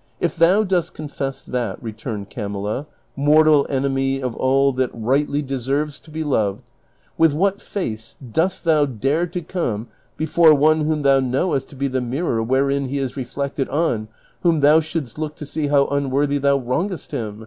"If 0.26 0.34
tho\i 0.36 0.64
dost 0.64 0.94
confess 0.94 1.42
that," 1.42 1.82
returned 1.82 2.30
Camilla," 2.30 2.86
mortal 3.14 3.66
enemy 3.68 4.22
of 4.22 4.34
all 4.34 4.72
that 4.72 4.88
rightly 4.94 5.42
deserves 5.42 6.00
to 6.00 6.10
be 6.10 6.24
loved, 6.24 6.62
^vith 7.20 7.34
what 7.34 7.60
face 7.60 8.16
dost 8.32 8.64
thou 8.64 8.86
dare 8.86 9.26
to 9.26 9.42
come 9.42 9.88
before 10.16 10.54
one 10.54 10.80
whom 10.86 11.02
thou 11.02 11.20
knowest 11.20 11.68
to 11.68 11.76
be 11.76 11.88
the 11.88 12.00
miri 12.00 12.38
or 12.38 12.42
wherein 12.42 12.86
he 12.88 12.96
is 12.98 13.18
reflected 13.18 13.68
on 13.68 14.08
whom 14.40 14.60
thou 14.60 14.80
shouldst 14.80 15.18
look 15.18 15.34
to 15.36 15.44
see 15.44 15.66
how 15.66 15.86
unworthy 15.88 16.38
thou 16.38 16.56
wrongest 16.56 17.10
him? 17.10 17.44